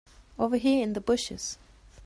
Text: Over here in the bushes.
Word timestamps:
Over 0.39 0.57
here 0.57 0.81
in 0.81 0.93
the 0.93 0.99
bushes. 0.99 1.59